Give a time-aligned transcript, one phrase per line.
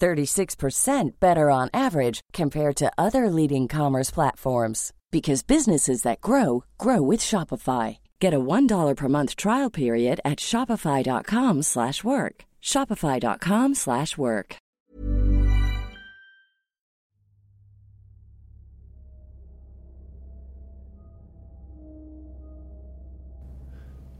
[0.00, 7.00] 36% better on average compared to other leading commerce platforms because businesses that grow grow
[7.00, 7.98] with Shopify.
[8.20, 12.44] Get a $1 per month trial period at shopify.com/work.
[12.62, 14.56] shopify.com/work.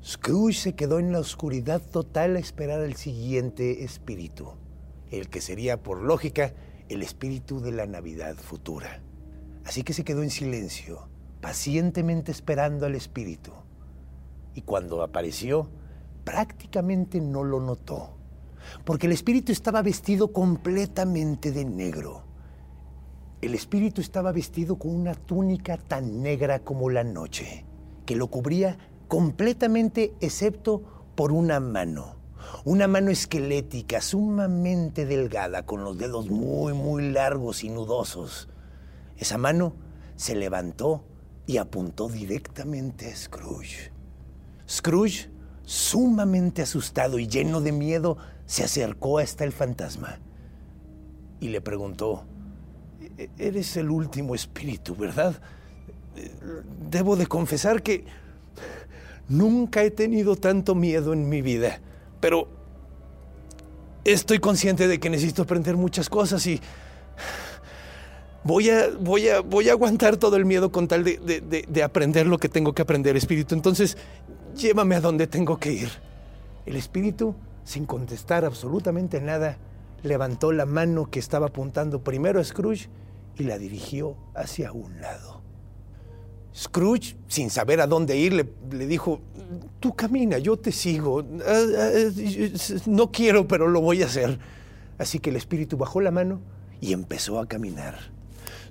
[0.05, 4.53] Scrooge se quedó en la oscuridad total a esperar al siguiente espíritu,
[5.11, 6.53] el que sería por lógica
[6.89, 9.01] el espíritu de la Navidad futura.
[9.65, 11.09] Así que se quedó en silencio,
[11.41, 13.53] pacientemente esperando al espíritu.
[14.55, 15.71] Y cuando apareció,
[16.25, 18.17] prácticamente no lo notó,
[18.85, 22.23] porque el espíritu estaba vestido completamente de negro.
[23.41, 27.65] El espíritu estaba vestido con una túnica tan negra como la noche,
[28.07, 30.83] que lo cubría completamente excepto
[31.15, 32.17] por una mano.
[32.65, 38.49] Una mano esquelética, sumamente delgada, con los dedos muy, muy largos y nudosos.
[39.17, 39.75] Esa mano
[40.17, 41.05] se levantó
[41.47, 43.93] y apuntó directamente a Scrooge.
[44.69, 45.31] Scrooge,
[45.65, 48.17] sumamente asustado y lleno de miedo,
[48.47, 50.19] se acercó hasta el fantasma
[51.41, 52.25] y le preguntó,
[53.19, 55.41] "E-, Eres el último espíritu, ¿verdad?
[56.91, 58.05] Debo de confesar que
[59.29, 61.81] nunca he tenido tanto miedo en mi vida,
[62.25, 62.49] pero
[64.03, 66.59] estoy consciente de que necesito aprender muchas cosas y
[68.45, 71.67] voy a, voy a, voy a aguantar todo el miedo con tal de, de- de-
[71.69, 73.55] de aprender lo que tengo que aprender, espíritu.
[73.55, 73.99] Entonces,
[74.57, 75.91] llévame a donde tengo que ir.
[76.65, 79.59] El espíritu, sin contestar absolutamente nada,
[80.03, 82.89] levantó la mano que estaba apuntando primero a Scrooge
[83.37, 85.44] y la dirigió hacia un lado.
[86.57, 88.33] Scrooge, sin saber a dónde ir,
[88.71, 89.21] le, dijo,
[89.81, 91.25] tú camina, yo te sigo.
[91.47, 91.91] Ah, ah,
[92.87, 94.39] no quiero, pero lo voy a hacer.
[94.97, 96.41] Así que el espíritu bajó la mano
[96.81, 97.99] y empezó a caminar.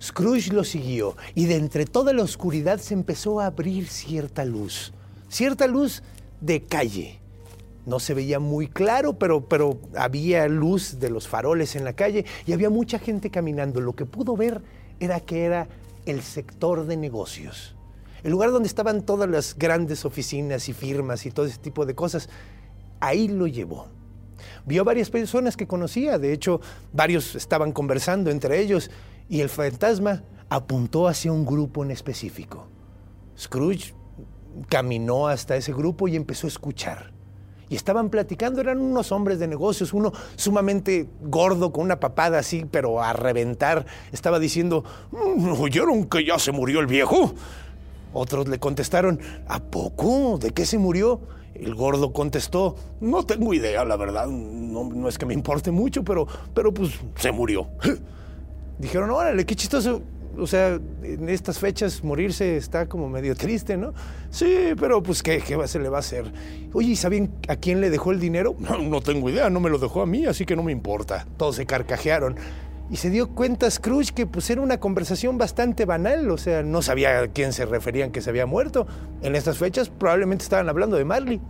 [0.01, 4.93] Scrooge lo siguió y de entre toda la oscuridad se empezó a abrir cierta luz,
[5.29, 6.03] cierta luz
[6.41, 7.19] de calle.
[7.85, 12.25] No se veía muy claro, pero, pero había luz de los faroles en la calle
[12.45, 13.81] y había mucha gente caminando.
[13.81, 14.61] Lo que pudo ver
[14.99, 15.67] era que era
[16.05, 17.75] el sector de negocios,
[18.23, 21.95] el lugar donde estaban todas las grandes oficinas y firmas y todo ese tipo de
[21.95, 22.29] cosas.
[22.99, 23.87] Ahí lo llevó.
[24.65, 28.91] Vio varias personas que conocía, de hecho, varios estaban conversando entre ellos
[29.29, 32.67] y el fantasma apuntó hacia un grupo en específico.
[33.37, 33.93] Scrooge
[34.69, 37.11] caminó hasta ese grupo y empezó a escuchar.
[37.69, 42.65] Y estaban platicando, eran unos hombres de negocios, uno sumamente gordo, con una papada así,
[42.69, 43.85] pero a reventar.
[44.11, 47.33] Estaba diciendo, "Mm, ¿oyeron que ya se murió el viejo?
[48.13, 50.37] Otros le contestaron, ¿a poco?
[50.37, 51.21] ¿De qué se murió?
[51.55, 56.03] El gordo contestó, no tengo idea, la verdad, no, no es que me importe mucho,
[56.03, 57.67] pero, pero pues se murió.
[58.79, 60.01] Dijeron, órale, qué chistoso.
[60.37, 63.93] O sea, en estas fechas morirse está como medio triste, ¿no?
[64.29, 66.31] Sí, pero pues ¿qué, qué se le va a hacer?
[66.73, 68.55] Oye, ¿y saben a quién le dejó el dinero?
[68.63, 71.27] No, no tengo idea, no me lo dejó a mí, así que no me importa.
[71.37, 72.35] Todos se carcajearon.
[72.89, 76.81] Y se dio cuenta Scrooge que pues era una conversación bastante banal, o sea, no
[76.81, 78.87] sabía a quién se referían que se había muerto.
[79.21, 81.41] En estas fechas probablemente estaban hablando de Marley.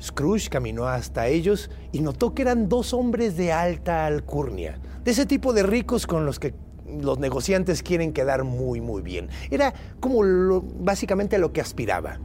[0.00, 5.26] Scrooge caminó hasta ellos y notó que eran dos hombres de alta alcurnia, de ese
[5.26, 6.54] tipo de ricos con los que
[7.02, 9.28] los negociantes quieren quedar muy, muy bien.
[9.50, 12.18] Era como lo- básicamente lo que aspiraba.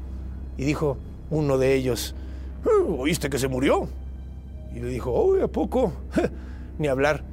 [0.58, 0.98] Y dijo
[1.30, 2.16] uno de ellos,
[2.66, 3.88] "Eh, ¿oíste que se murió?
[4.76, 5.94] Y le dijo, oh, ¿a poco?
[6.80, 7.24] Ni hablar.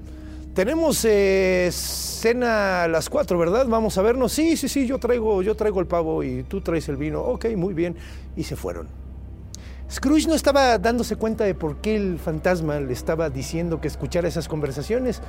[0.55, 3.67] Tenemos eh, cena a las cuatro, ¿verdad?
[3.67, 4.33] Vamos a vernos.
[4.33, 7.21] Sí, sí, sí, yo traigo, yo traigo el pavo y tú traes el vino.
[7.23, 7.97] Ok, muy bien.
[8.37, 8.87] Y se fueron.
[9.91, 14.29] Scrooge no estaba dándose cuenta de por qué el fantasma le estaba diciendo que escuchara
[14.29, 15.21] esas conversaciones,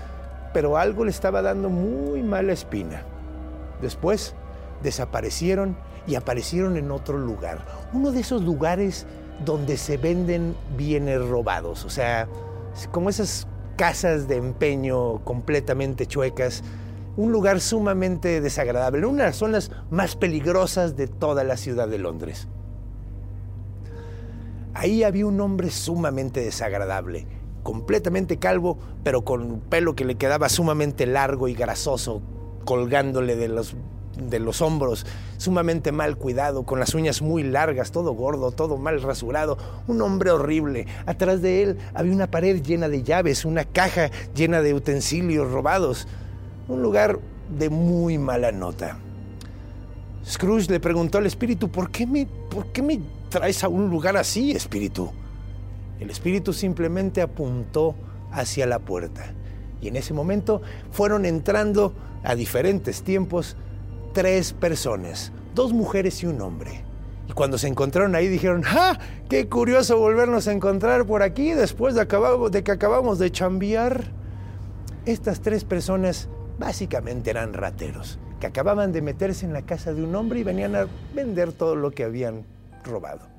[0.54, 3.04] pero algo le estaba dando muy mala espina.
[3.82, 4.36] Después
[4.82, 9.06] desaparecieron y aparecieron en otro lugar, uno de esos lugares
[9.44, 12.28] donde se venden bienes robados, o sea,
[12.92, 13.48] como esas
[13.78, 16.64] casas de empeño completamente chuecas,
[17.16, 22.00] un lugar sumamente desagradable, una de las zonas más peligrosas de toda la ciudad de
[22.00, 22.48] Londres.
[24.74, 27.28] Ahí había un hombre sumamente desagradable,
[27.64, 32.22] completamente calvo, pero con pelo que le quedaba sumamente largo y grasoso,
[32.66, 33.76] colgándole de los,
[34.18, 35.06] de los hombros,
[35.38, 39.58] sumamente mal cuidado, con las uñas muy largas, todo gordo, todo mal rasurado,
[39.88, 40.88] un hombre horrible.
[41.06, 46.08] Atrás de él había una pared llena de llaves, una caja llena de utensilios robados,
[46.68, 47.20] un lugar
[47.58, 48.98] de muy mala nota.
[50.26, 54.16] Scrooge le preguntó al espíritu, ¿por qué me, por qué me traes a un lugar
[54.16, 55.12] así, espíritu?
[56.04, 57.96] El espíritu simplemente apuntó
[58.30, 59.32] hacia la puerta.
[59.80, 60.62] Y en ese momento
[60.92, 61.94] fueron entrando
[62.26, 63.56] a diferentes tiempos
[64.12, 66.84] tres personas, dos mujeres y un hombre.
[67.30, 69.00] Y cuando se encontraron ahí dijeron, ¡ah!
[69.30, 72.06] ¡Qué curioso volvernos a encontrar por aquí después de,
[72.52, 74.04] de que acabamos de chambear!
[75.06, 76.28] Estas tres personas
[76.60, 80.76] básicamente eran rateros, que acababan de meterse en la casa de un hombre y venían
[80.76, 82.44] a vender todo lo que habían
[82.84, 83.33] robado.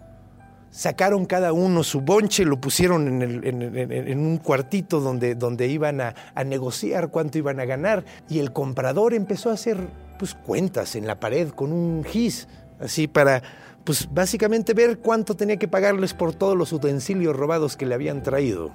[0.75, 7.11] Sacaron cada uno su bonche, lo pusieron en, un cuartito donde, donde iban a, negociar
[7.11, 9.79] cuánto iban a ganar y el comprador empezó a hacer
[10.19, 12.49] pues, cuentas en la pared con un gis,
[12.81, 13.41] así para
[13.85, 18.25] pues básicamente ver cuánto tenía que pagarles por todos los utensilios robados que le habían
[18.25, 18.73] traído.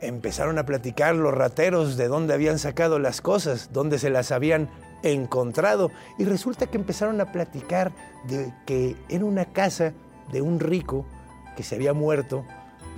[0.00, 4.70] Empezaron a platicar los rateros de dónde habían sacado las cosas, dónde se las habían
[5.02, 7.92] encontrado y resulta que empezaron a platicar
[8.26, 9.92] de que era una casa
[10.32, 11.06] de un rico
[11.56, 12.44] que se había muerto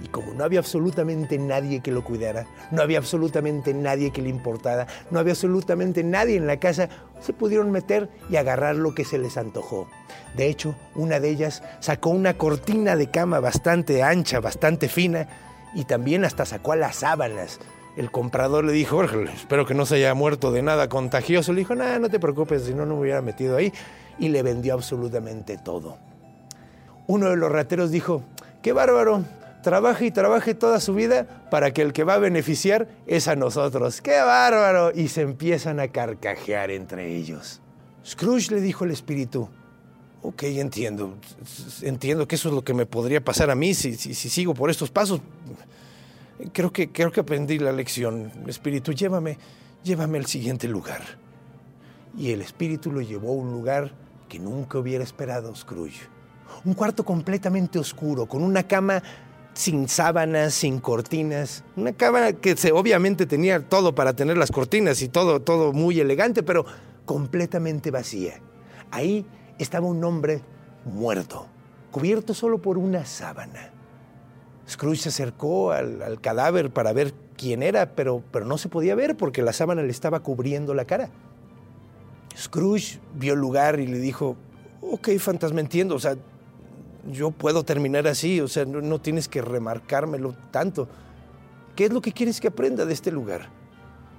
[0.02, 4.28] y como no había absolutamente nadie que lo cuidara, no había absolutamente nadie que le
[4.28, 6.88] importara, no había absolutamente nadie en la casa,
[7.20, 9.88] se pudieron meter y agarrar lo que se les antojó.
[10.36, 15.28] De hecho, una de ellas sacó una cortina de cama bastante ancha, bastante fina,
[15.74, 17.60] y también hasta sacó a las sábanas
[17.96, 21.52] el comprador le dijo, espero que no se haya muerto de nada contagioso.
[21.52, 23.72] Le dijo, nada, no te preocupes, si no, no me hubiera metido ahí.
[24.18, 25.98] Y le vendió absolutamente todo.
[27.06, 28.22] Uno de los rateros dijo,
[28.62, 29.24] qué bárbaro,
[29.62, 33.36] trabaje y trabaje toda su vida para que el que va a beneficiar es a
[33.36, 34.00] nosotros.
[34.00, 34.92] ¡Qué bárbaro!
[34.94, 37.60] Y se empiezan a carcajear entre ellos.
[38.04, 39.48] Scrooge le dijo al espíritu,
[40.22, 41.14] ok, entiendo,
[41.82, 44.70] entiendo que eso es lo que me podría pasar a mí si, si sigo por
[44.70, 45.20] estos pasos
[46.52, 48.30] creo que, creo que aprendí la lección.
[48.46, 49.38] Espíritu, llévame,
[49.82, 51.02] llévame al siguiente lugar.
[52.16, 53.92] Y el espíritu lo llevó a un lugar
[54.28, 56.13] que nunca hubiera esperado Scrooge.
[56.64, 59.02] Un cuarto completamente oscuro, con una cama
[59.54, 61.64] sin sábanas, sin cortinas.
[61.76, 66.00] Una cama que se, obviamente tenía todo para tener las cortinas y todo, todo muy
[66.00, 66.66] elegante, pero
[67.04, 68.40] completamente vacía.
[68.90, 69.26] Ahí
[69.58, 70.42] estaba un hombre
[70.84, 71.46] muerto,
[71.90, 73.70] cubierto solo por una sábana.
[74.68, 79.16] Scrooge se acercó al, cadáver para ver quién era, pero, pero no se podía ver
[79.16, 81.10] porque la sábana le estaba cubriendo la cara.
[82.36, 84.36] Scrooge vio el lugar y le dijo,
[84.80, 86.16] ok, fantasma, entiendo, o sea,
[87.10, 90.88] yo puedo terminar así, o sea, no, tienes que remarcármelo tanto.
[91.76, 93.48] ¿Qué es lo que quieres que aprenda de este lugar?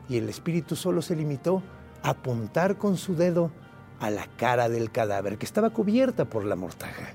[0.10, 1.63] Y el espíritu solo se limitó
[2.03, 3.51] a apuntar con su dedo
[4.00, 7.13] a la cara del cadáver que estaba cubierta por la mortaja.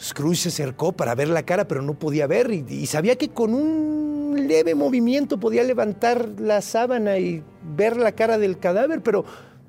[0.00, 3.54] Scrooge se acercó para ver la cara, pero no podía ver y, sabía que con
[3.54, 9.24] un leve movimiento podía levantar la sábana y ver la cara del cadáver, pero,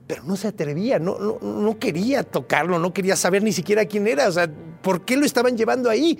[0.07, 4.27] pero no se atrevía, no, no, quería tocarlo, no quería saber ni siquiera quién era,
[4.27, 4.49] o sea,
[4.81, 6.19] ¿por qué lo estaban llevando ahí?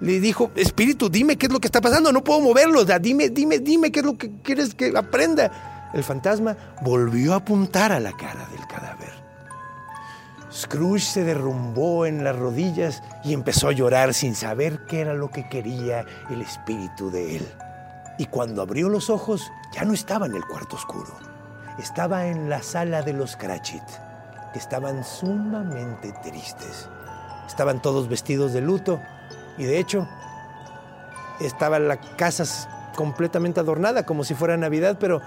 [0.00, 3.58] Le dijo, espíritu, dime qué es lo que está pasando, no puedo moverlo, dime, dime,
[3.58, 5.90] dime qué es lo que quieres que aprenda.
[5.94, 9.26] El fantasma volvió a apuntar a la cara del cadáver.
[10.52, 15.30] Scrooge se derrumbó en las rodillas y empezó a llorar sin saber qué era lo
[15.30, 17.48] que quería el espíritu de él.
[18.18, 21.25] Y cuando abrió los ojos, ya no estaba en el cuarto oscuro.
[21.78, 23.82] Estaba en la sala de los Cratchit,
[24.52, 26.88] que estaban sumamente tristes.
[27.46, 29.00] Estaban todos vestidos de luto
[29.58, 30.08] y de hecho
[31.40, 32.44] estaba la casa
[32.96, 35.20] completamente adornada como si fuera Navidad, pero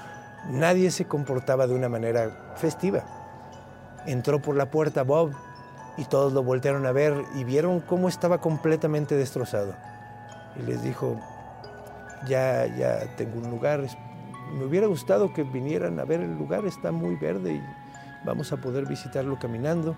[0.49, 3.03] nadie se comportaba de una manera festiva.
[4.05, 5.31] Entró por la puerta Bob
[5.97, 9.75] y todos lo voltearon a ver y vieron cómo estaba completamente destrozado.
[10.55, 11.19] Y les dijo,
[12.27, 13.81] ya, ya tengo un lugar,
[14.57, 17.61] me hubiera gustado que vinieran a ver el lugar, está muy verde y
[18.25, 19.95] vamos a poder visitarlo caminando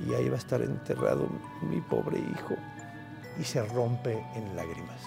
[0.00, 1.28] y ahí va a estar enterrado
[1.62, 2.54] mi pobre hijo.
[3.40, 5.00] y se rompe en lágrimas.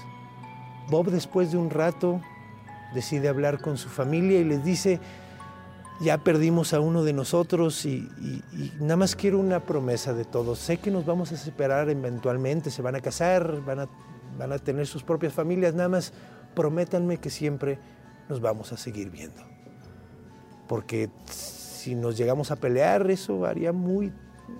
[0.89, 2.22] Bob después de un rato
[2.94, 5.00] decide hablar con su familia y les dice,
[6.00, 8.10] ya perdimos a uno de nosotros y,
[8.80, 10.60] nada más quiero una promesa de todos.
[10.60, 13.88] Sé que nos vamos a separar eventualmente, se van a casar, van a,
[14.38, 16.13] van a tener sus propias familias, nada más
[16.56, 17.77] prométanme que siempre
[18.29, 19.41] nos vamos a seguir viendo.
[20.67, 24.12] Porque si nos llegamos a pelear, eso haría muy,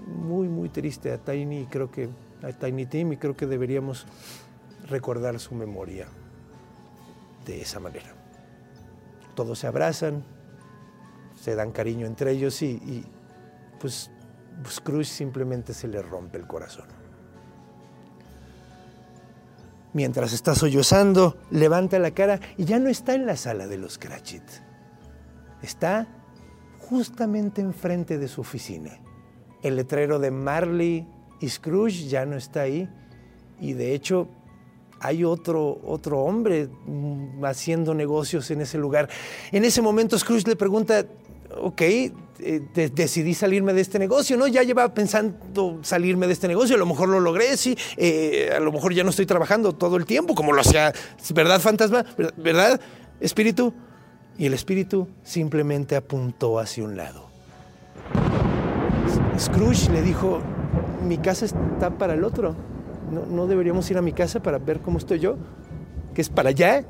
[0.08, 2.10] muy, muy triste a Tiny, creo que
[2.44, 4.06] a Tiny Tim y creo que deberíamos
[4.88, 6.08] recordar su memoria
[7.46, 8.14] de esa manera.
[9.36, 10.24] Todos se abrazan,
[11.40, 13.04] se dan cariño entre ellos y,
[13.80, 14.12] pues,
[14.62, 17.05] pues Scrooge simplemente se le rompe el corazón.
[19.96, 23.98] Mientras está sollozando, levanta la cara y ya no está en la sala de los
[23.98, 24.44] Cratchit.
[25.62, 26.06] Está
[26.80, 29.00] justamente enfrente de su oficina.
[29.64, 31.08] El letrero de Marley
[31.40, 32.90] y Scrooge ya no está ahí
[33.62, 34.28] y de hecho
[35.00, 39.08] hay otro, otro hombre mm, haciendo negocios en ese lugar.
[39.54, 41.06] En ese momento Scrooge le pregunta,
[41.58, 42.12] ok, eh,
[42.94, 44.48] decidí salirme de este negocio, ¿no?
[44.48, 48.60] Ya llevaba pensando salirme de este negocio, a lo mejor lo logré, sí, eh, a
[48.60, 50.94] lo mejor ya no estoy trabajando todo el tiempo como lo hacía,
[51.34, 52.06] ¿verdad, fantasma?
[52.38, 52.80] ¿Verdad,
[53.20, 53.74] espíritu?
[54.38, 57.30] Y el espíritu simplemente apuntó hacia un lado.
[59.40, 60.42] Scrooge le dijo,
[61.06, 62.56] mi casa está para el otro.
[63.30, 65.38] ¿No, deberíamos ir a mi casa para ver cómo estoy yo?
[66.14, 66.84] Que es para allá.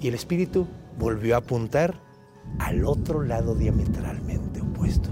[0.00, 0.66] Y el espíritu
[0.98, 2.05] volvió a apuntar
[2.58, 5.10] al otro lado diametralmente opuesto.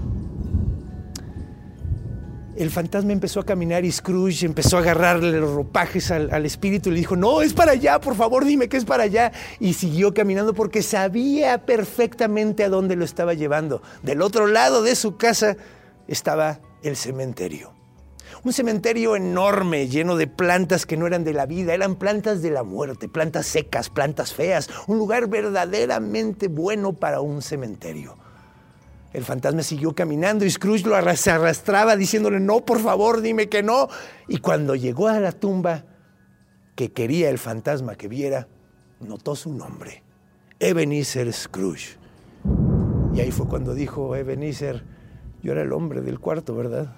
[2.55, 6.93] El fantasma empezó a caminar y Scrooge empezó a agarrarle los ropajes al, espíritu y
[6.93, 9.33] le dijo, no, es para allá, por favor, dime que es para allá.
[9.59, 13.81] Y siguió caminando porque sabía perfectamente a dónde lo estaba llevando.
[14.03, 15.57] Del otro lado de su casa
[16.07, 17.73] estaba el cementerio.
[18.43, 22.51] Un cementerio enorme, lleno de plantas que no eran de la vida, eran plantas de
[22.51, 28.17] la muerte, plantas secas, plantas feas, un lugar verdaderamente bueno para un cementerio.
[29.13, 33.87] El fantasma siguió caminando y Scrooge lo arrastraba diciéndole, no, por favor, dime que no.
[34.27, 35.85] Y cuando llegó a la tumba
[36.75, 38.49] que quería el fantasma que viera,
[38.99, 40.03] notó su nombre,
[40.59, 41.97] Ebenezer Scrooge.
[43.13, 44.83] Y ahí fue cuando dijo Ebenezer,
[45.41, 46.93] yo era el hombre del cuarto, ¿verdad?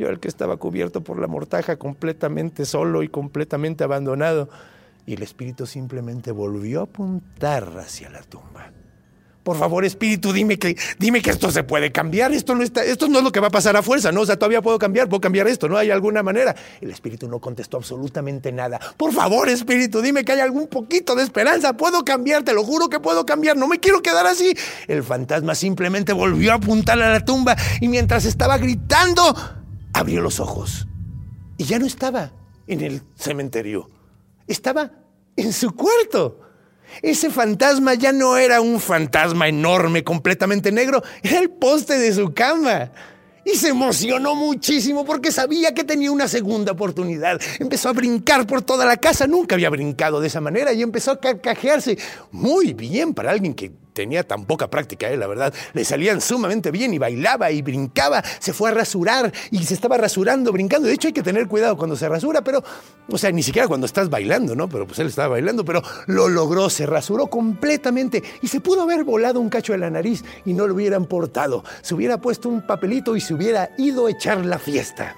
[0.00, 4.48] Yo el que estaba cubierto por la mortaja, completamente solo y completamente abandonado.
[5.04, 8.72] Y el espíritu simplemente volvió a apuntar hacia la tumba.
[9.42, 12.32] Por favor, espíritu, dime que, dime que esto se puede cambiar.
[12.32, 14.22] Esto no, está, esto no es lo que va a pasar a fuerza, ¿no?
[14.22, 15.76] O sea, todavía puedo cambiar, puedo cambiar esto, ¿no?
[15.76, 16.56] ¿Hay alguna manera?
[16.80, 18.80] El espíritu no contestó absolutamente nada.
[18.96, 21.74] Por favor, espíritu, dime que hay algún poquito de esperanza.
[21.74, 23.58] Puedo cambiar, te lo juro que puedo cambiar.
[23.58, 24.56] No me quiero quedar así.
[24.88, 29.34] El fantasma simplemente volvió a apuntar a la tumba y mientras estaba gritando,
[30.00, 30.86] abrió los ojos
[31.58, 32.32] y ya no estaba
[32.66, 33.90] en el cementerio,
[34.46, 34.90] estaba
[35.36, 36.40] en su cuarto.
[37.02, 42.32] Ese fantasma ya no era un fantasma enorme, completamente negro, era el poste de su
[42.32, 42.90] cama.
[43.44, 47.40] Y se emocionó muchísimo porque sabía que tenía una segunda oportunidad.
[47.58, 51.12] Empezó a brincar por toda la casa, nunca había brincado de esa manera y empezó
[51.12, 51.98] a carcajearse.
[52.32, 55.52] Muy bien para alguien que tenía tan poca práctica, eh, la verdad.
[55.72, 58.22] Le salían sumamente bien y bailaba y brincaba.
[58.38, 60.88] Se fue a rasurar y se estaba rasurando, brincando.
[60.88, 62.62] De hecho, hay que tener cuidado cuando se rasura, pero,
[63.08, 64.68] o sea, ni siquiera cuando estás bailando, ¿no?
[64.68, 69.04] Pero pues él estaba bailando, pero lo logró, se rasuró completamente y se pudo haber
[69.04, 71.64] volado un cacho de la nariz y no lo hubieran portado.
[71.82, 75.16] Se hubiera puesto un papelito y se hubiera ido a echar la fiesta.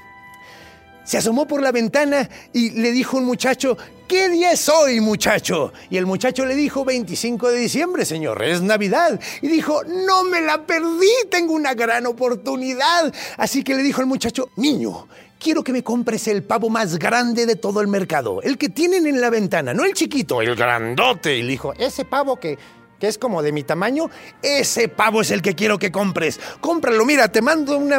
[1.04, 5.72] Se asomó por la ventana y le dijo un muchacho, ¿qué día es hoy, muchacho?
[5.90, 9.18] Y el muchacho le dijo, 25 de diciembre, señor, es Navidad.
[9.40, 13.12] Y dijo, no me la perdí, tengo una gran oportunidad.
[13.36, 15.08] Así que le dijo el muchacho, niño,
[15.40, 19.06] quiero que me compres el pavo más grande de todo el mercado, el que tienen
[19.08, 21.36] en la ventana, no el chiquito, el grandote.
[21.36, 22.58] Y le dijo, ese pavo que
[23.02, 24.10] que es como de mi tamaño,
[24.42, 26.38] ese pavo es el que quiero que compres.
[26.60, 27.98] Cómpralo, mira, te mando una,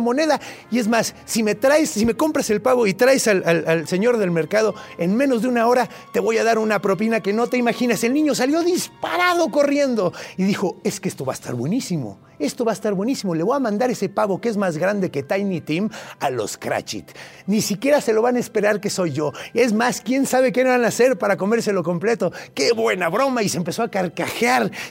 [0.00, 0.40] moneda.
[0.72, 4.18] Y es más, si me traes, si me compras el pavo y traes al, señor
[4.18, 7.46] del mercado en menos de una hora, te voy a dar una propina que no
[7.46, 8.02] te imaginas.
[8.02, 12.64] El niño salió disparado corriendo y dijo, es que esto va a estar buenísimo esto
[12.64, 15.22] va a estar buenísimo, le voy a mandar ese pavo que es más grande que
[15.22, 15.88] Tiny Tim
[16.20, 17.10] a los Cratchit.
[17.46, 19.32] Ni siquiera se lo van a esperar que soy yo.
[19.52, 22.32] Es más, quién sabe qué van a hacer para comérselo completo.
[22.54, 23.42] ¡Qué buena broma!
[23.42, 23.90] Y se empezó a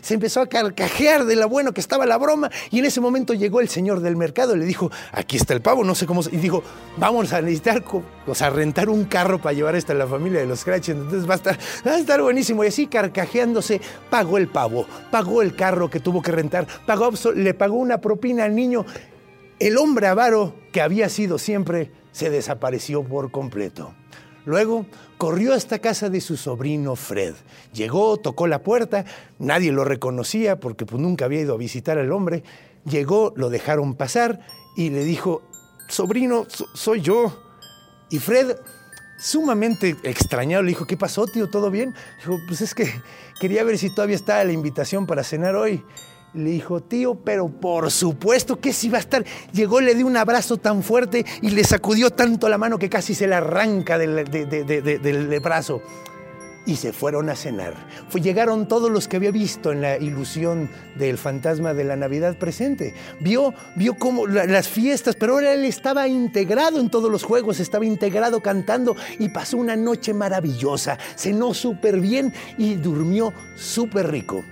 [0.02, 2.50] se empezó a carcajear de lo bueno que estaba la broma.
[2.72, 5.84] Y en ese momento llegó el señor del mercado le dijo, aquí está el pavo,
[5.84, 6.22] no sé cómo...
[6.32, 6.64] Y dijo,
[6.98, 7.84] vamos a necesitar,
[8.26, 10.96] o sea, rentar un carro para llevar esto a la familia de los Cratchit.
[10.96, 12.64] Entonces va a estar, va a estar buenísimo.
[12.64, 17.54] Y así carcajeándose, pagó el pavo, pagó el carro que tuvo que rentar, pagó le
[17.54, 18.86] pagó una propina al niño.
[19.60, 23.94] El hombre avaro que había sido siempre se desapareció por completo.
[24.46, 24.86] Luego
[25.18, 27.34] corrió hasta casa de su sobrino Fred.
[27.74, 29.06] Llegó, tocó la puerta,
[29.40, 32.44] nadie lo reconocía porque pues, nunca había ido a visitar al hombre.
[32.86, 34.42] Llegó, lo dejaron pasar
[34.76, 35.42] y le dijo,
[35.88, 37.42] sobrino, soy yo.
[38.10, 38.58] Y Fred,
[39.18, 41.50] sumamente extrañado, le dijo, ¿qué pasó, tío?
[41.50, 41.94] ¿Todo bien?
[42.20, 42.92] Dijo, pues es que
[43.40, 45.84] quería ver si todavía estaba la invitación para cenar hoy.
[46.34, 49.24] Le dijo, tío, pero por supuesto que sí va a estar.
[49.52, 53.14] Llegó, le dio un abrazo tan fuerte y le sacudió tanto la mano que casi
[53.14, 55.82] se le arranca del, del brazo.
[56.66, 57.76] Y se fueron a cenar.
[58.10, 62.38] Fue, llegaron todos los que había visto en la ilusión del fantasma de la Navidad
[62.38, 62.96] presente.
[63.20, 67.86] Vio, vio cómo las fiestas, pero ahora él estaba integrado en todos los juegos, estaba
[67.86, 70.98] integrado cantando y pasó una noche maravillosa.
[71.16, 74.44] Cenó súper bien y durmió súper rico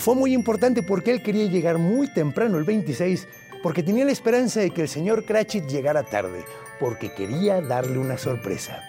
[0.00, 3.26] fue muy importante porque él quería llegar muy temprano, el 26,
[3.62, 6.44] porque tenía la esperanza de que el señor Cratchit llegara tarde,
[6.78, 8.82] porque quería darle una sorpresa.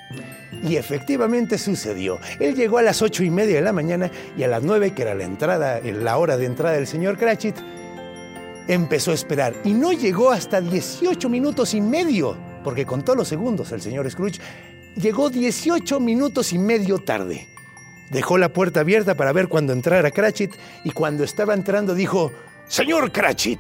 [0.64, 2.20] Y efectivamente sucedió.
[2.40, 5.02] Él llegó a las ocho y media de la mañana y a las nueve, que
[5.02, 7.56] era la entrada, la hora de entrada del señor Cratchit,
[8.68, 9.56] empezó a esperar.
[9.64, 14.40] Y no llegó hasta 18 minutos y medio, porque contó los segundos el señor Scrooge,
[14.96, 17.48] llegó 18 minutos y medio tarde.
[18.12, 22.32] Dejó la puerta abierta para ver cuando entrara Cratchit y cuando estaba entrando dijo,
[22.68, 23.60] Señor Cratchit,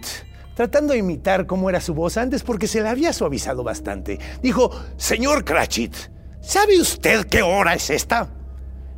[0.56, 4.20] tratando de imitar cómo era su voz antes porque se la había suavizado bastante.
[4.42, 5.94] Dijo, Señor Cratchit,
[6.42, 8.30] ¿sabe usted qué hora es esta?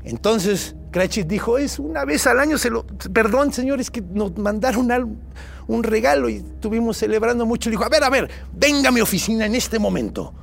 [0.03, 2.86] Entonces Cratchit dijo, es una vez al año, se lo...
[2.86, 5.20] Perdón, señor, es que nos mandaron
[5.68, 7.70] un regalo y estuvimos celebrando mucho.
[7.70, 10.34] Dijo, a ver, a ver, venga a mi oficina en este momento.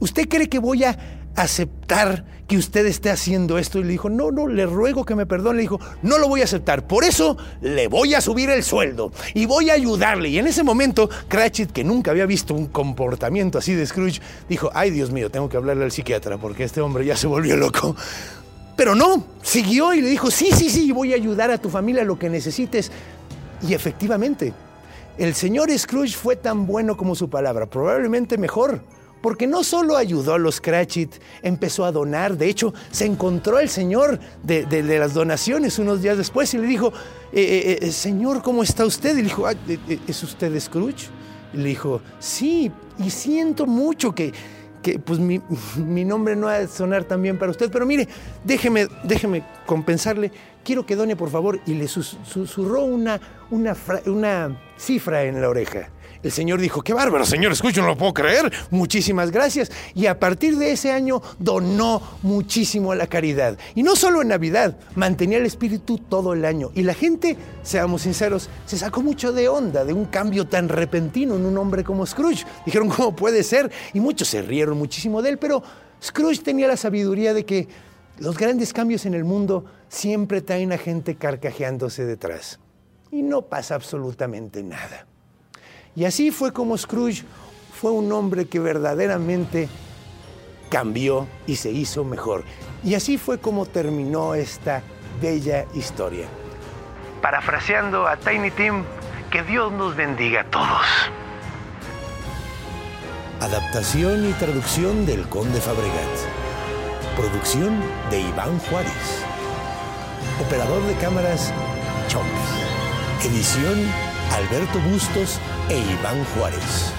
[0.00, 3.78] ¿Usted cree que voy a aceptar que usted esté haciendo esto?
[3.78, 5.56] Y le dijo, no, no, le ruego que me perdone.
[5.56, 6.86] Le dijo, no lo voy a aceptar.
[6.86, 10.28] Por eso le voy a subir el sueldo y voy a ayudarle.
[10.28, 14.70] Y en ese momento, Cratchit, que nunca había visto un comportamiento así de Scrooge, dijo,
[14.74, 17.94] ay Dios mío, tengo que hablarle al psiquiatra porque este hombre ya se volvió loco.
[18.76, 22.04] Pero no, siguió y le dijo, sí, sí, sí, voy a ayudar a tu familia
[22.04, 22.92] lo que necesites.
[23.66, 24.54] Y efectivamente,
[25.18, 28.80] el señor Scrooge fue tan bueno como su palabra, probablemente mejor
[29.20, 32.36] porque no solo ayudó a los Cratchit, empezó a donar.
[32.36, 36.92] De hecho, se encontró el señor de, las donaciones unos días después y le dijo,
[37.32, 39.12] eh, eh, eh, Señor, ¿cómo está usted?
[39.12, 39.44] Y le dijo,
[40.06, 41.08] ¿es usted Scrooge?
[41.52, 44.32] Le dijo, sí, y siento mucho que,
[44.82, 45.18] que pues
[45.76, 48.08] mi, nombre no ha de sonar tan bien para usted, pero mire,
[48.44, 50.30] déjeme, déjeme compensarle,
[50.64, 53.20] quiero que done por favor, y le susurró una
[54.76, 55.90] cifra en la oreja.
[56.22, 58.52] El Señor dijo, qué bárbaro, Señor, escucho, no lo puedo creer.
[58.70, 59.70] Muchísimas gracias.
[59.94, 63.56] Y a partir de ese año donó muchísimo a la caridad.
[63.74, 66.70] Y no solo en Navidad, mantenía el espíritu todo el año.
[66.74, 71.36] Y la gente, seamos sinceros, se sacó mucho de onda de un cambio tan repentino
[71.36, 72.44] en un hombre como Scrooge.
[72.66, 73.70] Dijeron, ¿cómo puede ser?
[73.92, 75.62] Y muchos se rieron muchísimo de él, pero
[76.02, 77.68] Scrooge tenía la sabiduría de que
[78.18, 82.58] los grandes cambios en el mundo siempre traen a gente carcajeándose detrás.
[83.10, 85.06] Y no pasa absolutamente nada.
[85.98, 87.24] Y así fue como Scrooge
[87.74, 89.68] fue un hombre que verdaderamente
[90.70, 92.44] cambió y se hizo mejor.
[92.84, 94.80] Y así fue como terminó esta
[95.20, 96.28] bella historia.
[97.20, 98.84] Parafraseando a Tiny Tim,
[99.32, 100.86] que Dios nos bendiga a todos.
[103.40, 106.14] Adaptación y traducción del Conde Fabregat.
[107.16, 107.76] Producción
[108.08, 109.24] de Iván Juárez.
[110.46, 111.52] Operador de cámaras,
[112.06, 113.24] Chomps.
[113.24, 113.80] Edición
[114.36, 116.92] Alberto Bustos e Iván Juárez.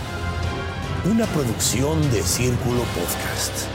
[1.06, 3.68] Una producción de Círculo Podcast.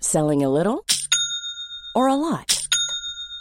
[0.00, 0.84] Selling a little
[1.94, 2.65] or a lot?